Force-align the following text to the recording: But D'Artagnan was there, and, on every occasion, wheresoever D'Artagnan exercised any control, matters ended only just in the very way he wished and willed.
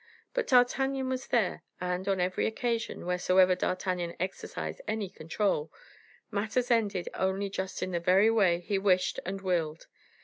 But 0.33 0.47
D'Artagnan 0.47 1.09
was 1.09 1.27
there, 1.27 1.61
and, 1.79 2.07
on 2.07 2.19
every 2.19 2.47
occasion, 2.47 3.05
wheresoever 3.05 3.53
D'Artagnan 3.53 4.15
exercised 4.19 4.81
any 4.87 5.11
control, 5.11 5.71
matters 6.31 6.71
ended 6.71 7.07
only 7.13 7.51
just 7.51 7.83
in 7.83 7.91
the 7.91 7.99
very 7.99 8.31
way 8.31 8.61
he 8.61 8.79
wished 8.79 9.19
and 9.27 9.41
willed. 9.41 9.85